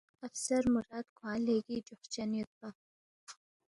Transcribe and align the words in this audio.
اِفسر 0.27 0.63
مراد 0.73 1.05
کھوانگ 1.17 1.43
لیگی 1.47 1.77
جوخ 1.87 2.01
چن 2.13 2.29
یود 2.37 2.51
پا۔ 2.59 2.67